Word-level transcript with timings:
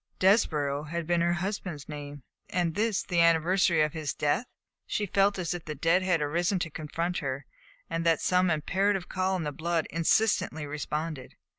Desborough 0.17 0.85
had 0.87 1.05
been 1.05 1.21
her 1.21 1.33
husband's 1.33 1.87
name, 1.87 2.23
and 2.49 2.73
this 2.73 3.03
the 3.03 3.21
anniversary 3.21 3.83
of 3.83 3.93
his 3.93 4.15
death; 4.15 4.47
she 4.87 5.05
felt 5.05 5.37
as 5.37 5.53
if 5.53 5.63
the 5.65 5.75
dead 5.75 6.01
had 6.01 6.23
arisen 6.23 6.57
to 6.57 6.71
confront 6.71 7.19
her, 7.19 7.45
and 7.87 8.03
that 8.03 8.19
some 8.19 8.49
imperative 8.49 9.07
call 9.07 9.35
in 9.35 9.43
the 9.43 9.51
blood 9.51 9.85
insistently 9.91 10.65
responded. 10.65 11.35